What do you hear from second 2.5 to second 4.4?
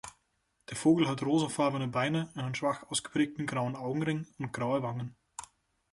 schwach ausgeprägten grauen Augenring